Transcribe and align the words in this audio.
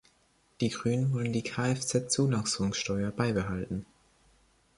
Die 0.61 0.69
Grünen 0.69 1.13
wollen 1.13 1.31
die 1.31 1.43
Kfz-Zulassungssteuer 1.43 3.11
beibehalten. 3.11 3.85